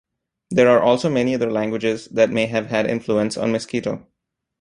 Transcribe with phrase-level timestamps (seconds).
[0.49, 4.03] There are also many other languages that may have had influence on Miskito.